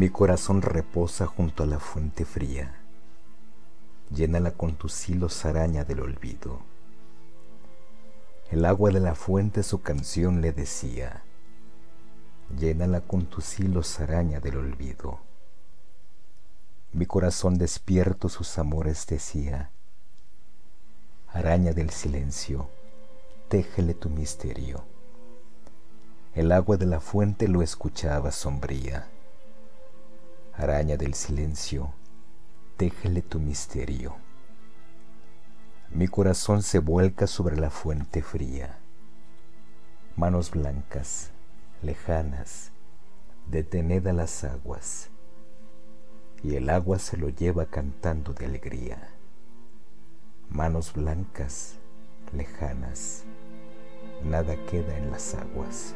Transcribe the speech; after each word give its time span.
Mi 0.00 0.08
corazón 0.08 0.62
reposa 0.62 1.26
junto 1.26 1.62
a 1.62 1.66
la 1.66 1.78
fuente 1.78 2.24
fría. 2.24 2.74
Llénala 4.10 4.52
con 4.52 4.76
tus 4.76 5.10
hilos 5.10 5.44
araña 5.44 5.84
del 5.84 6.00
olvido. 6.00 6.60
El 8.50 8.64
agua 8.64 8.92
de 8.92 9.00
la 9.00 9.14
fuente 9.14 9.62
su 9.62 9.82
canción 9.82 10.40
le 10.40 10.52
decía. 10.52 11.22
Llénala 12.58 13.02
con 13.02 13.26
tus 13.26 13.60
hilos 13.60 14.00
araña 14.00 14.40
del 14.40 14.56
olvido. 14.56 15.18
Mi 16.94 17.04
corazón 17.04 17.58
despierto 17.58 18.30
sus 18.30 18.56
amores 18.56 19.06
decía. 19.06 19.70
Araña 21.28 21.74
del 21.74 21.90
silencio, 21.90 22.70
téjele 23.50 23.92
tu 23.92 24.08
misterio. 24.08 24.82
El 26.34 26.52
agua 26.52 26.78
de 26.78 26.86
la 26.86 27.00
fuente 27.00 27.48
lo 27.48 27.60
escuchaba 27.60 28.32
sombría 28.32 29.10
araña 30.60 30.98
del 30.98 31.14
silencio, 31.14 31.94
téjele 32.76 33.22
tu 33.22 33.40
misterio. 33.40 34.16
Mi 35.88 36.06
corazón 36.06 36.62
se 36.62 36.80
vuelca 36.80 37.26
sobre 37.26 37.56
la 37.56 37.70
fuente 37.70 38.20
fría. 38.20 38.78
Manos 40.16 40.50
blancas, 40.50 41.30
lejanas, 41.82 42.72
detened 43.46 44.06
a 44.06 44.12
las 44.12 44.44
aguas, 44.44 45.08
y 46.42 46.56
el 46.56 46.68
agua 46.68 46.98
se 46.98 47.16
lo 47.16 47.30
lleva 47.30 47.64
cantando 47.64 48.34
de 48.34 48.44
alegría. 48.44 49.14
Manos 50.50 50.92
blancas, 50.92 51.76
lejanas, 52.34 53.24
nada 54.22 54.56
queda 54.66 54.98
en 54.98 55.10
las 55.10 55.34
aguas. 55.34 55.94